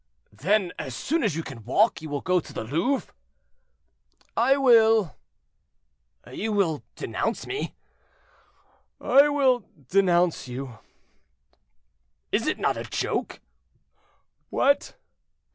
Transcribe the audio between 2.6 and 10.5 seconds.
Louvre?" "I will." "You will denounce me." "I will denounce